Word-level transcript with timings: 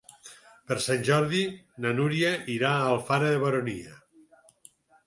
Per 0.71 0.77
Sant 0.85 1.03
Jordi 1.09 1.43
na 1.85 1.93
Núria 1.99 2.33
irà 2.57 2.73
a 2.79 2.89
Alfara 2.95 3.31
de 3.37 3.39
la 3.39 3.45
Baronia. 3.47 3.97